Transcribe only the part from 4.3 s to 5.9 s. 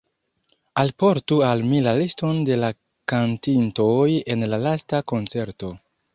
en la lasta koncerto.